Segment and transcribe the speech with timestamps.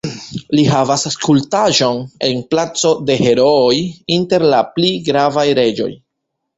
[0.53, 3.79] Li havas skulptaĵon en Placo de Herooj
[4.19, 5.93] inter la pli gravaj reĝoj.